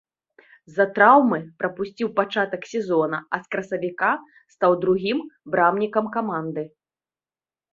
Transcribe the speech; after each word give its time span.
З-за 0.69 0.85
траўмы 0.95 1.37
прапусціў 1.63 2.07
пачатак 2.19 2.61
сезона, 2.71 3.17
а 3.37 3.41
з 3.43 3.51
красавіка 3.53 4.09
стаў 4.55 4.71
другім 4.87 5.17
брамнікам 5.57 6.05
каманды. 6.17 6.63